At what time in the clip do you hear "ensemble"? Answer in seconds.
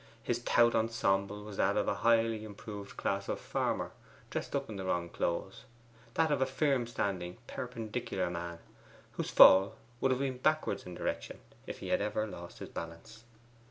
0.73-1.43